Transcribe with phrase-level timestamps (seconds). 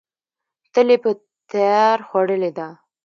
[0.73, 1.11] تل یې په
[1.51, 2.67] تیار خوړلې ده.